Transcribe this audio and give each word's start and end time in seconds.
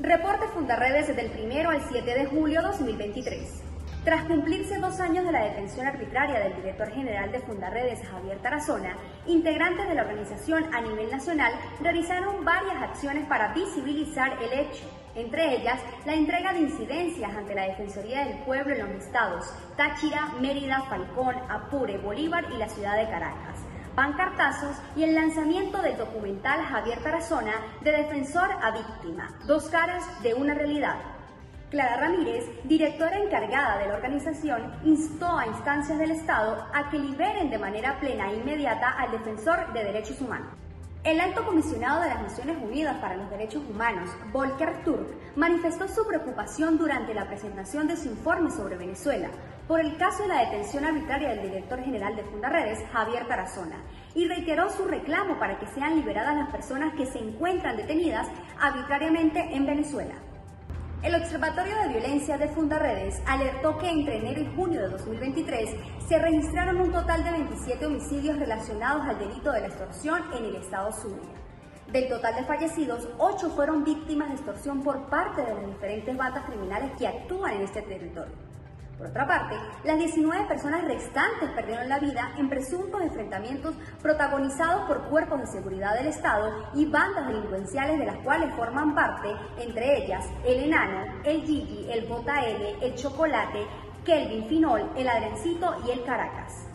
Reporte 0.00 0.46
Fundarredes 0.54 1.08
del 1.16 1.28
1 1.44 1.70
al 1.70 1.82
7 1.90 2.14
de 2.14 2.26
julio 2.26 2.62
2023. 2.62 3.64
Tras 4.04 4.26
cumplirse 4.26 4.78
dos 4.78 5.00
años 5.00 5.24
de 5.24 5.32
la 5.32 5.42
detención 5.42 5.88
arbitraria 5.88 6.38
del 6.38 6.54
director 6.54 6.88
general 6.92 7.32
de 7.32 7.40
Fundarredes, 7.40 8.06
Javier 8.06 8.38
Tarazona, 8.38 8.96
integrantes 9.26 9.88
de 9.88 9.96
la 9.96 10.02
organización 10.02 10.72
a 10.72 10.82
nivel 10.82 11.10
nacional 11.10 11.52
realizaron 11.80 12.44
varias 12.44 12.80
acciones 12.80 13.26
para 13.26 13.52
visibilizar 13.54 14.40
el 14.40 14.60
hecho, 14.60 14.84
entre 15.16 15.56
ellas 15.56 15.80
la 16.06 16.14
entrega 16.14 16.52
de 16.52 16.60
incidencias 16.60 17.34
ante 17.34 17.56
la 17.56 17.64
Defensoría 17.64 18.24
del 18.24 18.38
Pueblo 18.44 18.76
en 18.76 18.94
los 18.94 19.04
estados 19.04 19.52
Táchira, 19.76 20.28
Mérida, 20.40 20.80
Falcón, 20.82 21.34
Apure, 21.50 21.98
Bolívar 21.98 22.44
y 22.54 22.56
la 22.56 22.68
ciudad 22.68 22.96
de 22.96 23.10
Caracas 23.10 23.67
pancartazos 23.94 24.76
y 24.96 25.04
el 25.04 25.14
lanzamiento 25.14 25.82
del 25.82 25.96
documental 25.96 26.64
Javier 26.64 27.02
Tarazona 27.02 27.52
de 27.82 27.92
Defensor 27.92 28.50
a 28.62 28.70
Víctima, 28.70 29.28
dos 29.46 29.68
caras 29.68 30.04
de 30.22 30.34
una 30.34 30.54
realidad. 30.54 30.96
Clara 31.70 31.98
Ramírez, 31.98 32.46
directora 32.64 33.18
encargada 33.18 33.78
de 33.78 33.88
la 33.88 33.94
organización, 33.94 34.72
instó 34.84 35.38
a 35.38 35.46
instancias 35.46 35.98
del 35.98 36.12
Estado 36.12 36.66
a 36.72 36.88
que 36.88 36.98
liberen 36.98 37.50
de 37.50 37.58
manera 37.58 38.00
plena 38.00 38.30
e 38.30 38.36
inmediata 38.36 38.88
al 38.90 39.10
defensor 39.10 39.72
de 39.74 39.84
derechos 39.84 40.20
humanos. 40.20 40.48
El 41.04 41.20
alto 41.20 41.46
comisionado 41.46 42.02
de 42.02 42.08
las 42.08 42.22
Naciones 42.22 42.56
Unidas 42.60 42.96
para 42.96 43.16
los 43.16 43.30
Derechos 43.30 43.62
Humanos, 43.70 44.10
Volker 44.32 44.82
Turk, 44.84 45.06
manifestó 45.36 45.86
su 45.86 46.06
preocupación 46.06 46.76
durante 46.76 47.14
la 47.14 47.28
presentación 47.28 47.86
de 47.86 47.96
su 47.96 48.08
informe 48.08 48.50
sobre 48.50 48.76
Venezuela 48.76 49.30
por 49.68 49.80
el 49.80 49.96
caso 49.96 50.22
de 50.22 50.28
la 50.28 50.40
detención 50.40 50.84
arbitraria 50.84 51.28
del 51.28 51.42
director 51.42 51.80
general 51.80 52.16
de 52.16 52.24
Fundaredes, 52.24 52.84
Javier 52.90 53.28
Tarazona, 53.28 53.76
y 54.14 54.26
reiteró 54.26 54.70
su 54.70 54.86
reclamo 54.86 55.38
para 55.38 55.58
que 55.58 55.66
sean 55.68 55.94
liberadas 55.94 56.34
las 56.34 56.50
personas 56.50 56.94
que 56.94 57.06
se 57.06 57.18
encuentran 57.18 57.76
detenidas 57.76 58.26
arbitrariamente 58.58 59.54
en 59.54 59.66
Venezuela. 59.66 60.14
El 61.00 61.14
Observatorio 61.14 61.76
de 61.78 61.88
Violencia 61.90 62.36
de 62.38 62.48
Fundaredes 62.48 63.22
alertó 63.24 63.78
que 63.78 63.88
entre 63.88 64.16
enero 64.16 64.40
y 64.40 64.56
junio 64.56 64.80
de 64.82 64.88
2023 64.88 65.76
se 66.08 66.18
registraron 66.18 66.80
un 66.80 66.90
total 66.90 67.22
de 67.22 67.30
27 67.30 67.86
homicidios 67.86 68.36
relacionados 68.36 69.06
al 69.06 69.16
delito 69.16 69.52
de 69.52 69.60
la 69.60 69.66
extorsión 69.68 70.20
en 70.36 70.46
el 70.46 70.56
estado 70.56 70.90
Zulia. 70.90 71.30
Del 71.92 72.08
total 72.08 72.34
de 72.34 72.44
fallecidos, 72.44 73.08
8 73.16 73.50
fueron 73.50 73.84
víctimas 73.84 74.28
de 74.28 74.34
extorsión 74.34 74.82
por 74.82 75.08
parte 75.08 75.42
de 75.42 75.54
las 75.54 75.66
diferentes 75.66 76.16
bandas 76.16 76.44
criminales 76.46 76.90
que 76.98 77.06
actúan 77.06 77.54
en 77.54 77.62
este 77.62 77.82
territorio. 77.82 78.47
Por 78.98 79.06
otra 79.06 79.28
parte, 79.28 79.54
las 79.84 79.96
19 79.96 80.46
personas 80.46 80.84
restantes 80.84 81.50
perdieron 81.54 81.88
la 81.88 82.00
vida 82.00 82.32
en 82.36 82.48
presuntos 82.48 83.00
enfrentamientos 83.00 83.76
protagonizados 84.02 84.88
por 84.88 85.08
cuerpos 85.08 85.40
de 85.40 85.46
seguridad 85.46 85.94
del 85.94 86.08
Estado 86.08 86.68
y 86.74 86.84
bandas 86.84 87.28
delincuenciales 87.28 87.96
de 87.96 88.06
las 88.06 88.18
cuales 88.24 88.52
forman 88.56 88.96
parte, 88.96 89.28
entre 89.58 90.02
ellas, 90.04 90.26
el 90.44 90.64
Enano, 90.64 91.22
el 91.24 91.42
Gigi, 91.42 91.86
el 91.92 92.08
JL, 92.08 92.82
el 92.82 92.94
Chocolate, 92.96 93.66
Kelvin 94.04 94.48
Finol, 94.48 94.90
el 94.96 95.08
Adrencito 95.08 95.76
y 95.86 95.92
el 95.92 96.02
Caracas. 96.02 96.66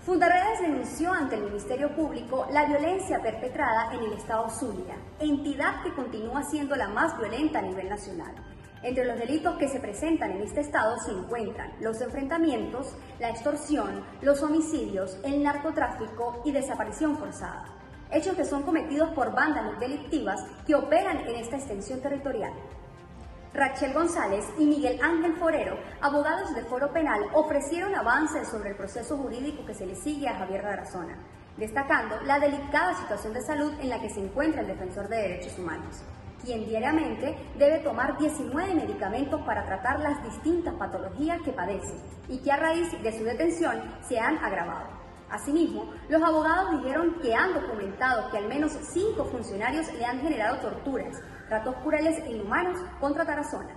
Fundaredes 0.00 0.60
denunció 0.60 1.12
ante 1.12 1.36
el 1.36 1.42
Ministerio 1.42 1.94
Público 1.94 2.46
la 2.50 2.64
violencia 2.64 3.20
perpetrada 3.20 3.92
en 3.92 4.02
el 4.02 4.12
Estado 4.14 4.48
Zulia, 4.50 4.96
entidad 5.20 5.82
que 5.84 5.94
continúa 5.94 6.42
siendo 6.42 6.74
la 6.74 6.88
más 6.88 7.16
violenta 7.18 7.60
a 7.60 7.62
nivel 7.62 7.88
nacional. 7.88 8.34
Entre 8.82 9.04
los 9.04 9.18
delitos 9.18 9.56
que 9.56 9.68
se 9.68 9.80
presentan 9.80 10.32
en 10.32 10.42
este 10.42 10.60
estado 10.60 10.98
se 10.98 11.10
encuentran 11.10 11.72
los 11.80 12.00
enfrentamientos, 12.00 12.94
la 13.18 13.30
extorsión, 13.30 14.04
los 14.20 14.42
homicidios, 14.42 15.18
el 15.24 15.42
narcotráfico 15.42 16.42
y 16.44 16.52
desaparición 16.52 17.16
forzada. 17.16 17.64
Hechos 18.10 18.36
que 18.36 18.44
son 18.44 18.62
cometidos 18.62 19.10
por 19.10 19.32
bandas 19.32 19.80
delictivas 19.80 20.44
que 20.66 20.74
operan 20.74 21.18
en 21.26 21.36
esta 21.36 21.56
extensión 21.56 22.00
territorial. 22.00 22.52
Rachel 23.54 23.94
González 23.94 24.44
y 24.58 24.66
Miguel 24.66 25.00
Ángel 25.02 25.34
Forero, 25.36 25.78
abogados 26.02 26.54
de 26.54 26.62
Foro 26.64 26.92
Penal, 26.92 27.22
ofrecieron 27.32 27.94
avances 27.94 28.46
sobre 28.46 28.70
el 28.70 28.76
proceso 28.76 29.16
jurídico 29.16 29.64
que 29.64 29.74
se 29.74 29.86
le 29.86 29.96
sigue 29.96 30.28
a 30.28 30.36
Javier 30.36 30.62
Garazona, 30.62 31.16
destacando 31.56 32.20
la 32.20 32.38
delicada 32.38 32.94
situación 32.94 33.32
de 33.32 33.40
salud 33.40 33.72
en 33.80 33.88
la 33.88 34.00
que 34.00 34.10
se 34.10 34.20
encuentra 34.20 34.60
el 34.60 34.66
defensor 34.66 35.08
de 35.08 35.16
derechos 35.16 35.58
humanos 35.58 36.02
quien 36.44 36.66
diariamente 36.66 37.36
debe 37.58 37.78
tomar 37.80 38.18
19 38.18 38.74
medicamentos 38.74 39.40
para 39.42 39.64
tratar 39.66 40.00
las 40.00 40.22
distintas 40.24 40.74
patologías 40.74 41.40
que 41.42 41.52
padece 41.52 41.94
y 42.28 42.38
que 42.38 42.52
a 42.52 42.56
raíz 42.56 42.90
de 43.02 43.12
su 43.18 43.24
detención 43.24 43.82
se 44.02 44.18
han 44.18 44.38
agravado. 44.38 44.88
Asimismo, 45.30 45.90
los 46.08 46.22
abogados 46.22 46.80
dijeron 46.80 47.16
que 47.20 47.34
han 47.34 47.52
documentado 47.52 48.30
que 48.30 48.38
al 48.38 48.48
menos 48.48 48.72
cinco 48.92 49.24
funcionarios 49.24 49.92
le 49.92 50.04
han 50.04 50.20
generado 50.20 50.58
torturas, 50.58 51.20
tratos 51.48 51.74
crueles 51.82 52.18
e 52.24 52.30
inhumanos 52.30 52.78
contra 53.00 53.26
Tarazona. 53.26 53.74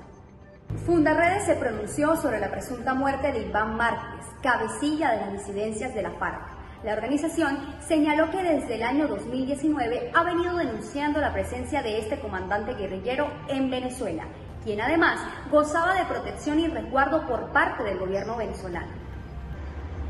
Fundarredes 0.85 1.45
se 1.45 1.55
pronunció 1.55 2.15
sobre 2.15 2.39
la 2.39 2.51
presunta 2.51 2.93
muerte 2.93 3.31
de 3.31 3.47
Iván 3.47 3.75
Márquez, 3.75 4.27
cabecilla 4.43 5.11
de 5.11 5.17
las 5.21 5.33
disidencias 5.33 5.95
de 5.95 6.03
la 6.03 6.11
FARC 6.11 6.58
la 6.83 6.93
organización 6.93 7.57
señaló 7.85 8.31
que 8.31 8.41
desde 8.41 8.75
el 8.75 8.83
año 8.83 9.07
2019 9.09 10.11
ha 10.13 10.23
venido 10.23 10.55
denunciando 10.55 11.19
la 11.19 11.33
presencia 11.33 11.81
de 11.81 11.99
este 11.99 12.19
comandante 12.19 12.73
guerrillero 12.73 13.29
en 13.49 13.69
Venezuela, 13.69 14.23
quien 14.63 14.79
además 14.79 15.19
gozaba 15.51 15.95
de 15.95 16.05
protección 16.05 16.57
y 16.59 16.67
resguardo 16.67 17.27
por 17.27 17.51
parte 17.51 17.83
del 17.83 17.99
gobierno 17.99 18.37
venezolano. 18.37 18.93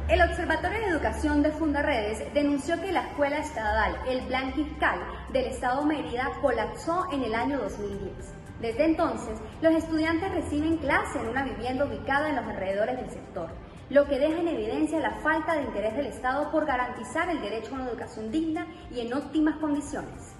El 0.10 0.22
Observatorio 0.22 0.80
de 0.80 0.88
Educación 0.90 1.42
de 1.42 1.52
Fundaredes 1.52 2.34
denunció 2.36 2.80
que 2.80 2.92
la 2.92 3.02
escuela 3.02 3.40
estatal 3.40 3.96
El 4.08 4.22
Blanquiscal 4.28 5.00
del 5.34 5.46
Estado 5.46 5.84
Mérida 5.86 6.30
colapsó 6.40 7.08
en 7.12 7.24
el 7.24 7.34
año 7.34 7.60
2010. 7.60 8.14
Desde 8.62 8.86
entonces, 8.86 9.40
los 9.62 9.74
estudiantes 9.74 10.32
reciben 10.34 10.78
clase 10.78 11.20
en 11.20 11.30
una 11.30 11.44
vivienda 11.44 11.86
ubicada 11.86 12.30
en 12.30 12.36
los 12.36 12.46
alrededores 12.46 12.98
del 12.98 13.10
sector 13.10 13.50
lo 13.90 14.06
que 14.08 14.20
deja 14.20 14.40
en 14.40 14.48
evidencia 14.48 15.00
la 15.00 15.16
falta 15.22 15.56
de 15.56 15.64
interés 15.64 15.96
del 15.96 16.06
Estado 16.06 16.52
por 16.52 16.66
garantizar 16.66 17.30
el 17.30 17.42
derecho 17.42 17.72
a 17.72 17.80
una 17.80 17.90
educación 17.90 18.32
digna 18.32 18.68
y 18.92 19.00
en 19.00 19.14
óptimas 19.14 19.58
condiciones. 19.58 20.36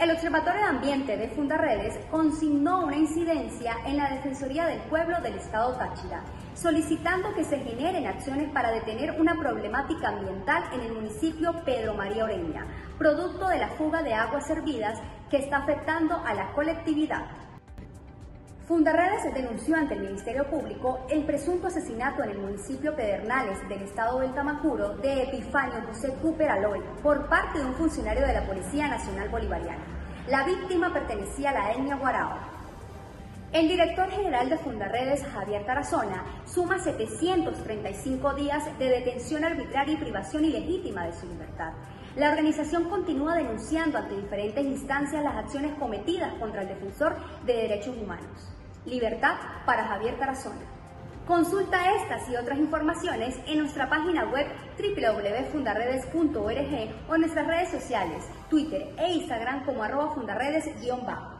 El 0.00 0.12
Observatorio 0.12 0.60
de 0.60 0.66
Ambiente 0.68 1.16
de 1.16 1.28
Fundaredes 1.28 1.98
consignó 2.10 2.84
una 2.84 2.96
incidencia 2.96 3.74
en 3.84 3.96
la 3.96 4.10
Defensoría 4.10 4.66
del 4.66 4.78
Pueblo 4.82 5.20
del 5.20 5.34
Estado 5.34 5.72
Táchira, 5.72 6.22
solicitando 6.54 7.34
que 7.34 7.44
se 7.44 7.58
generen 7.58 8.06
acciones 8.06 8.48
para 8.52 8.70
detener 8.70 9.20
una 9.20 9.34
problemática 9.34 10.10
ambiental 10.10 10.64
en 10.72 10.80
el 10.82 10.92
municipio 10.92 11.52
Pedro 11.64 11.94
María 11.94 12.24
Oreña, 12.24 12.66
producto 12.96 13.48
de 13.48 13.58
la 13.58 13.70
fuga 13.70 14.02
de 14.02 14.14
aguas 14.14 14.46
servidas 14.46 15.00
que 15.30 15.38
está 15.38 15.58
afectando 15.58 16.22
a 16.24 16.32
la 16.32 16.52
colectividad. 16.52 17.26
Fundarredes 18.68 19.32
denunció 19.32 19.76
ante 19.76 19.94
el 19.94 20.02
Ministerio 20.02 20.44
Público 20.44 21.06
el 21.08 21.24
presunto 21.24 21.68
asesinato 21.68 22.22
en 22.22 22.32
el 22.32 22.38
municipio 22.38 22.94
Pedernales 22.94 23.66
del 23.66 23.80
estado 23.80 24.20
del 24.20 24.34
Tamacuro 24.34 24.94
de 24.98 25.22
Epifanio 25.22 25.80
José 25.88 26.12
Cooper 26.20 26.50
Aloy 26.50 26.80
por 27.02 27.30
parte 27.30 27.60
de 27.60 27.64
un 27.64 27.72
funcionario 27.76 28.26
de 28.26 28.34
la 28.34 28.44
Policía 28.44 28.86
Nacional 28.86 29.30
Bolivariana. 29.30 29.82
La 30.28 30.44
víctima 30.44 30.92
pertenecía 30.92 31.48
a 31.48 31.54
la 31.54 31.72
etnia 31.72 31.96
Guarao. 31.96 32.58
El 33.54 33.68
director 33.68 34.10
general 34.10 34.50
de 34.50 34.58
Fundarredes, 34.58 35.24
Javier 35.24 35.64
Tarazona, 35.64 36.22
suma 36.44 36.78
735 36.78 38.34
días 38.34 38.78
de 38.78 38.90
detención 38.90 39.46
arbitraria 39.46 39.94
y 39.94 39.96
privación 39.96 40.44
ilegítima 40.44 41.06
de 41.06 41.14
su 41.14 41.26
libertad. 41.26 41.72
La 42.18 42.30
organización 42.30 42.90
continúa 42.90 43.36
denunciando 43.36 43.96
ante 43.96 44.16
diferentes 44.16 44.64
instancias 44.64 45.22
las 45.22 45.36
acciones 45.36 45.78
cometidas 45.78 46.34
contra 46.40 46.62
el 46.62 46.68
defensor 46.68 47.14
de 47.46 47.52
derechos 47.52 47.96
humanos. 47.96 48.52
Libertad 48.84 49.36
para 49.64 49.86
Javier 49.86 50.18
Tarazona. 50.18 50.66
Consulta 51.28 51.94
estas 51.94 52.28
y 52.28 52.34
otras 52.34 52.58
informaciones 52.58 53.38
en 53.46 53.60
nuestra 53.60 53.88
página 53.88 54.24
web 54.24 54.48
www.fundaredes.org 54.76 57.08
o 57.08 57.14
en 57.14 57.20
nuestras 57.20 57.46
redes 57.46 57.70
sociales, 57.70 58.24
Twitter 58.50 58.92
e 58.98 59.12
Instagram 59.12 59.64
como 59.64 59.84
arroba 59.84 60.12
fundaredes-bajo. 60.12 61.37